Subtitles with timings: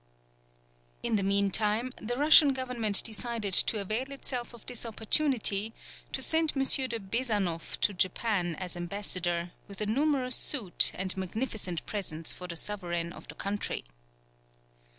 [1.03, 5.75] In the meantime, the Russian government decided to avail itself of this opportunity
[6.11, 6.63] to send M.
[6.63, 12.55] de Besanoff to Japan as ambassador, with a numerous suite, and magnificent presents for the
[12.55, 13.83] sovereign of the country.